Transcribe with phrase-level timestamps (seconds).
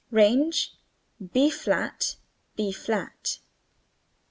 [0.09, 0.73] Range
[1.23, 2.15] BB flat
[2.55, 3.37] b flat'.